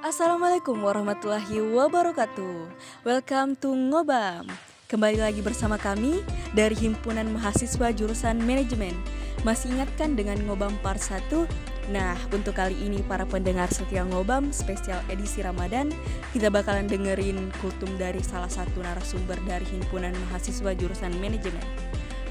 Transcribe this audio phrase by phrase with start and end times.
[0.00, 2.72] Assalamualaikum warahmatullahi wabarakatuh.
[3.04, 4.48] Welcome to Ngobam.
[4.88, 6.24] Kembali lagi bersama kami
[6.56, 8.96] dari Himpunan Mahasiswa Jurusan Manajemen.
[9.44, 11.44] Masih ingatkan dengan Ngobam Part 1?
[11.92, 15.92] Nah, untuk kali ini para pendengar setia Ngobam spesial edisi Ramadan
[16.32, 21.60] Kita bakalan dengerin kultum dari salah satu narasumber dari Himpunan Mahasiswa Jurusan Manajemen.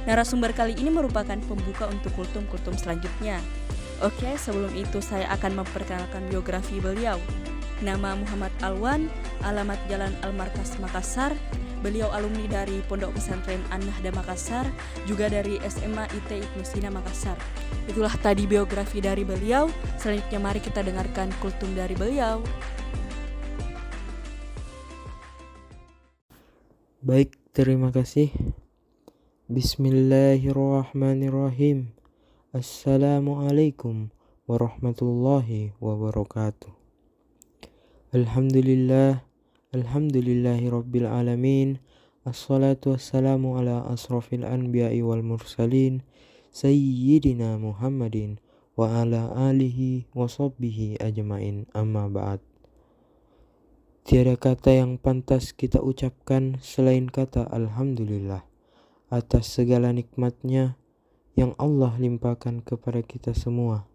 [0.09, 3.38] Narasumber kali ini merupakan pembuka untuk kultum-kultum selanjutnya.
[4.01, 7.21] Oke, sebelum itu saya akan memperkenalkan biografi beliau.
[7.80, 9.07] Nama Muhammad Alwan,
[9.48, 11.31] alamat Jalan Almarkas Makassar.
[11.80, 14.67] Beliau alumni dari Pondok Pesantren An-Nahda Makassar,
[15.08, 17.39] juga dari SMA IT Ibnu Sina Makassar.
[17.88, 19.72] Itulah tadi biografi dari beliau.
[19.95, 22.44] Selanjutnya mari kita dengarkan kultum dari beliau.
[27.00, 28.27] Baik, terima kasih.
[29.48, 31.95] Bismillahirrahmanirrahim.
[32.52, 34.11] Assalamualaikum
[34.44, 36.78] warahmatullahi wabarakatuh.
[38.09, 39.22] Alhamdulillah,
[39.70, 41.78] alhamdulillahi rabbil alamin.
[42.25, 46.02] Assalatu wassalamu ala asrafil anbiya'i wal mursalin
[46.50, 48.42] Sayyidina Muhammadin
[48.73, 52.42] wa ala alihi wa sahbihi ajmain amma ba'd
[54.09, 58.42] Tiada kata yang pantas kita ucapkan selain kata Alhamdulillah
[59.14, 60.81] atas segala nikmatnya
[61.38, 63.86] yang Allah limpahkan kepada kita semua.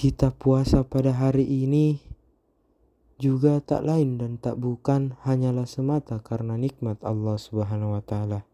[0.00, 2.00] Kita puasa pada hari ini
[3.20, 8.48] juga tak lain dan tak bukan hanyalah semata karena nikmat Allah Subhanahu wa taala.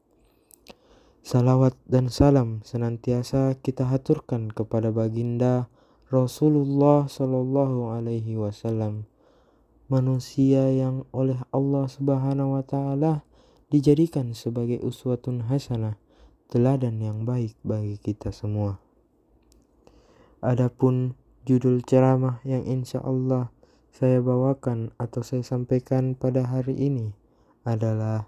[1.23, 5.71] Salawat dan salam senantiasa kita haturkan kepada baginda
[6.11, 9.07] Rasulullah Shallallahu alaihi wasallam,
[9.87, 13.23] manusia yang oleh Allah Subhanahu wa taala
[13.71, 15.95] dijadikan sebagai uswatun hasanah,
[16.51, 18.83] teladan yang baik bagi kita semua.
[20.43, 21.15] Adapun
[21.47, 23.55] Judul ceramah yang insya Allah
[23.95, 27.15] saya bawakan atau saya sampaikan pada hari ini
[27.63, 28.27] adalah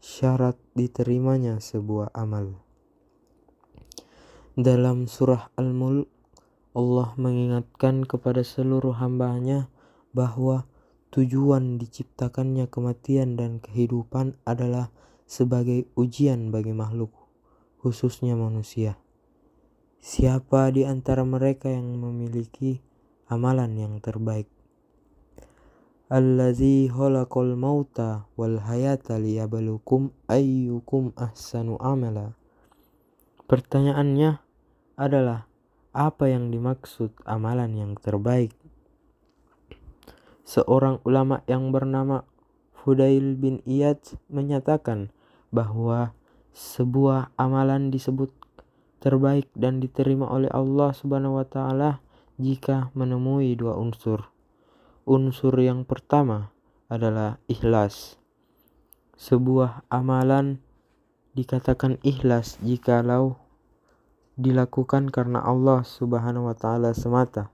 [0.00, 2.56] syarat diterimanya sebuah amal.
[4.56, 6.08] Dalam surah Al-Mulk,
[6.72, 9.68] Allah mengingatkan kepada seluruh hambanya
[10.16, 10.64] bahwa
[11.12, 14.88] tujuan diciptakannya kematian dan kehidupan adalah
[15.28, 17.12] sebagai ujian bagi makhluk,
[17.84, 18.96] khususnya manusia.
[19.98, 22.78] Siapa di antara mereka yang memiliki
[23.26, 24.46] amalan yang terbaik?
[26.06, 32.38] Allazi khalaqal mauta wal hayata liyabluwakum ayyukum ahsanu amala.
[33.50, 34.38] Pertanyaannya
[34.94, 35.50] adalah
[35.90, 38.54] apa yang dimaksud amalan yang terbaik?
[40.46, 42.22] Seorang ulama yang bernama
[42.70, 45.10] Fudail bin Iyad menyatakan
[45.50, 46.14] bahwa
[46.54, 48.30] sebuah amalan disebut
[48.98, 52.02] terbaik dan diterima oleh Allah Subhanahu wa taala
[52.38, 54.30] jika menemui dua unsur.
[55.08, 56.54] Unsur yang pertama
[56.90, 58.18] adalah ikhlas.
[59.18, 60.62] Sebuah amalan
[61.34, 63.38] dikatakan ikhlas jikalau
[64.38, 67.50] dilakukan karena Allah Subhanahu wa taala semata,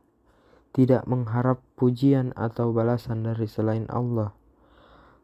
[0.77, 4.37] tidak mengharap pujian atau balasan dari selain Allah.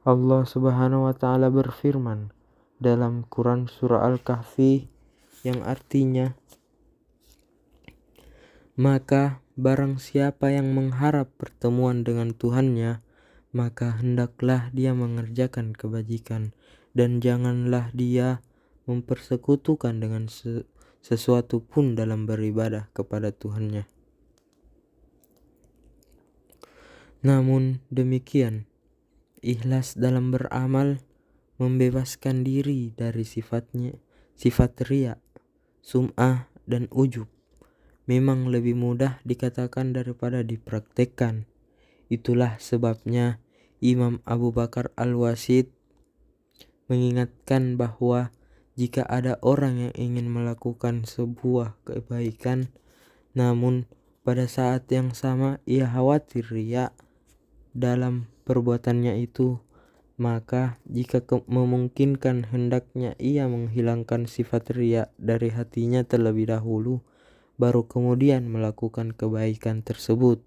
[0.09, 2.33] Allah Subhanahu wa taala berfirman
[2.81, 5.00] dalam Quran surah Al-Kahfi
[5.47, 6.37] yang artinya
[8.81, 13.05] maka barang siapa yang mengharap pertemuan dengan Tuhannya
[13.53, 16.57] maka hendaklah dia mengerjakan kebajikan
[16.95, 18.41] dan janganlah dia
[18.87, 20.27] mempersekutukan dengan
[21.03, 23.87] sesuatu pun dalam beribadah kepada Tuhannya.
[27.21, 28.65] Namun demikian,
[29.45, 31.05] ikhlas dalam beramal
[31.61, 33.93] membebaskan diri dari sifatnya
[34.33, 35.21] sifat riak
[35.81, 37.27] sum'ah, dan ujub
[38.11, 41.47] memang lebih mudah dikatakan daripada dipraktekkan.
[42.11, 43.39] Itulah sebabnya
[43.79, 45.71] Imam Abu Bakar Al-Wasid
[46.91, 48.35] mengingatkan bahwa
[48.75, 52.75] jika ada orang yang ingin melakukan sebuah kebaikan
[53.31, 53.87] namun
[54.27, 56.91] pada saat yang sama ia khawatir riak
[57.71, 59.63] dalam perbuatannya itu
[60.21, 67.01] maka jika memungkinkan hendaknya ia menghilangkan sifat ria dari hatinya terlebih dahulu,
[67.57, 70.45] baru kemudian melakukan kebaikan tersebut.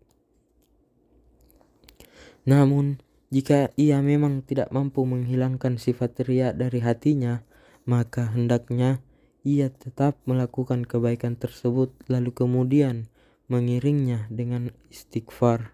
[2.45, 3.01] Namun,
[3.33, 7.41] jika ia memang tidak mampu menghilangkan sifat ria dari hatinya,
[7.89, 9.01] maka hendaknya
[9.41, 13.09] ia tetap melakukan kebaikan tersebut lalu kemudian
[13.49, 15.73] mengiringnya dengan istighfar.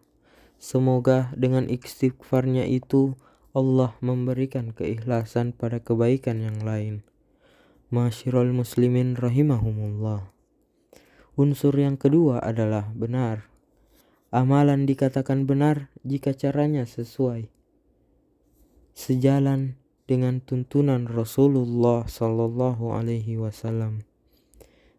[0.56, 3.19] Semoga dengan istighfarnya itu
[3.50, 7.01] Allah memberikan keikhlasan pada kebaikan yang lain.
[7.90, 10.30] Masyirul muslimin rahimahumullah.
[11.34, 13.50] Unsur yang kedua adalah benar.
[14.30, 17.50] Amalan dikatakan benar jika caranya sesuai
[19.00, 19.80] sejalan
[20.12, 24.04] dengan tuntunan Rasulullah Sallallahu Alaihi Wasallam.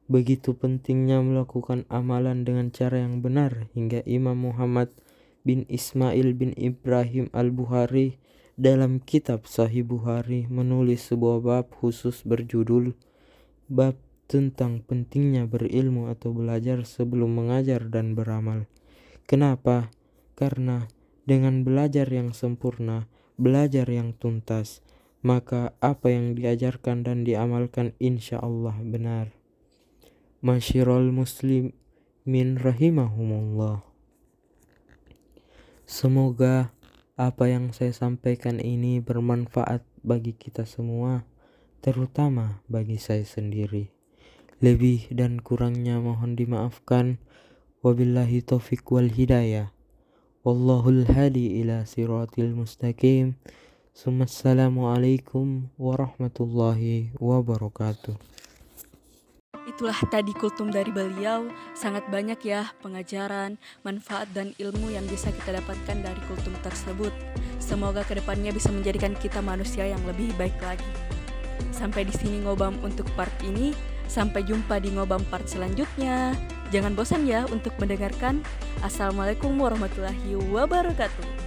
[0.08, 4.88] Begitu pentingnya melakukan amalan dengan cara yang benar hingga Imam Muhammad
[5.44, 8.16] bin Ismail bin Ibrahim Al-Bukhari
[8.60, 12.92] dalam kitab Sahih Bukhari menulis sebuah bab khusus berjudul
[13.72, 13.96] Bab
[14.28, 18.68] tentang pentingnya berilmu atau belajar sebelum mengajar dan beramal.
[19.24, 19.88] Kenapa?
[20.36, 20.92] Karena
[21.24, 23.08] dengan belajar yang sempurna,
[23.40, 24.84] belajar yang tuntas,
[25.24, 29.32] maka apa yang diajarkan dan diamalkan insya Allah benar.
[30.44, 33.86] Masyirul muslimin rahimahumullah.
[35.88, 36.76] Semoga
[37.20, 41.28] apa yang saya sampaikan ini bermanfaat bagi kita semua,
[41.84, 43.92] terutama bagi saya sendiri.
[44.64, 47.20] Lebih dan kurangnya mohon dimaafkan.
[47.84, 49.68] Wabillahi taufik wal hidayah.
[50.40, 53.36] Wallahul hadi ila siratil mustaqim.
[53.92, 58.39] Assalamualaikum warahmatullahi wabarakatuh.
[59.70, 61.46] Itulah tadi kultum dari beliau,
[61.78, 63.54] sangat banyak ya pengajaran,
[63.86, 67.14] manfaat dan ilmu yang bisa kita dapatkan dari kultum tersebut.
[67.62, 70.90] Semoga ke depannya bisa menjadikan kita manusia yang lebih baik lagi.
[71.70, 73.70] Sampai di sini ngobam untuk part ini.
[74.10, 76.34] Sampai jumpa di ngobam part selanjutnya.
[76.74, 78.42] Jangan bosan ya untuk mendengarkan.
[78.82, 81.39] Assalamualaikum warahmatullahi wabarakatuh.